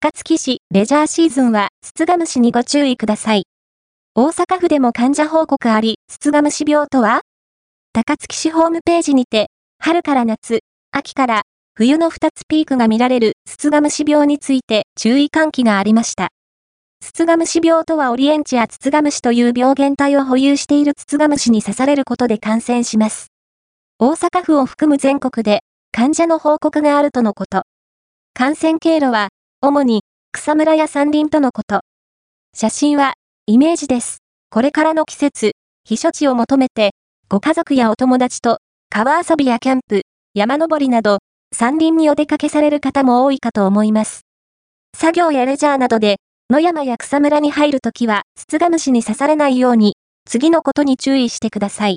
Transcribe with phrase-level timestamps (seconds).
[0.00, 3.46] 高槻市レジャーシーズンは、スツガムシにご注意ください。
[4.14, 7.22] 大阪府でも患者報告あり、スツガムシ病とは？
[7.92, 9.48] 高槻市ホームページにて、
[9.80, 10.60] 春から夏、
[10.92, 11.42] 秋から
[11.74, 16.28] 冬の2つピークが見られるスツガムシ病について注意喚起がありました。
[17.00, 23.32] ツツガムシ病とはオリエンチやツツガムシという病原体を保有しているツツガムシに刺されることで感染します。
[23.98, 27.62] 大阪府を含む全国で患者の報告があるとのこと。
[28.32, 29.30] 感染経路は、
[29.60, 31.80] 主に草むらや山林とのこと。
[32.54, 33.14] 写真は、
[33.46, 34.18] イメージです。
[34.50, 35.50] これからの季節、
[35.84, 36.92] 避暑地を求めて、
[37.28, 40.02] ご家族やお友達と川遊びやキャンプ、
[40.32, 41.18] 山登りなど、
[41.52, 44.20] 山林にお出かけされる方も多いかと思います。
[44.96, 46.18] 作業やレジャーなどで
[46.50, 51.96] 野山や草むらに入るときは、ツツガムシに刺されないように、次のことに注意してください。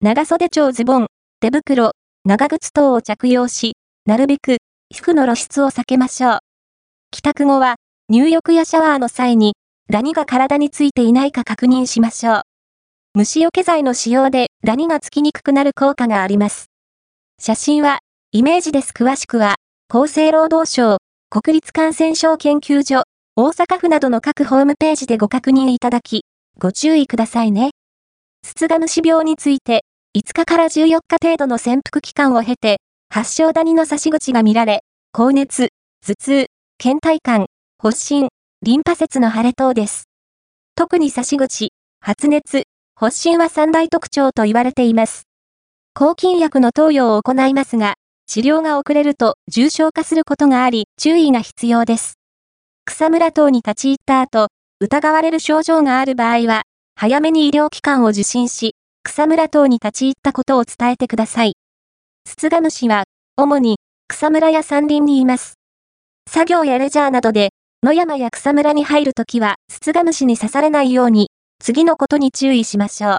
[0.00, 1.06] 長袖長ズボン、
[1.38, 1.92] 手袋、
[2.24, 3.76] 長靴等を着用し、
[4.06, 4.56] なるべく、
[4.92, 6.49] 皮膚の露出を避けましょう。
[7.20, 7.74] 帰宅後は、
[8.08, 9.52] 入浴やシャワーの際に、
[9.90, 12.42] ダニが体についていないか確認しましょう。
[13.14, 16.70] 虫除け剤の使用でダニがつきにくくなる効果があります。
[17.38, 17.98] 写真は、
[18.32, 18.92] イメージです。
[18.92, 19.56] 詳しくは、
[19.92, 20.96] 厚生労働省、
[21.28, 23.02] 国立感染症研究所、
[23.36, 26.22] 大阪府などの各ホームページでご確認いただき、
[26.58, 27.72] ご注意くださいね。
[28.46, 29.84] スツガムシ病について、
[30.16, 32.78] 5日から14日程度の潜伏期間を経て、
[33.12, 35.68] 発症ダニの差し口が見られ、高熱、
[36.06, 36.46] 頭痛、
[36.82, 37.44] 倦怠感、
[37.78, 38.28] 発疹、
[38.62, 40.04] リンパ節の腫れ等です。
[40.74, 42.62] 特に差し口、発熱、
[42.96, 45.24] 発疹は三大特徴と言われています。
[45.92, 52.14] 抗菌薬の投与を行いますが、治療が遅れると重症化することがあり、注意が必要です。
[52.86, 54.48] 草むら等に立ち入った後、
[54.80, 56.62] 疑われる症状がある場合は、
[56.94, 61.56] 早めに医療機関を受診し、草むら等に立ち入ったことを伝えてください。
[62.24, 63.04] ツツガムシは、
[63.36, 63.76] 主に、
[64.08, 65.59] 草むらや山林にいます。
[66.32, 67.50] 作業やレジャーなどで、
[67.82, 71.28] 野山や草むらに入るときは、ツツガムシに刺されないように、
[71.58, 73.18] 次のことに注意しましょう。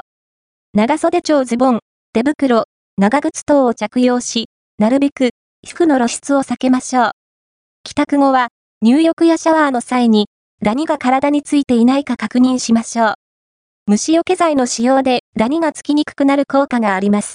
[0.76, 1.80] 長袖長ズボン、
[2.14, 2.68] 手袋、
[2.98, 4.46] 長靴等を着用し、
[4.80, 7.12] なるべく、皮膚の露出を避けましょう。
[7.84, 8.48] 帰宅後は、
[8.82, 10.28] 入浴やシャワーの際に、
[10.64, 13.14] ダニが体についていないか確認しましょう。
[13.88, 17.30] 虫除け剤の使用でダニがつきにくくなる効果があります。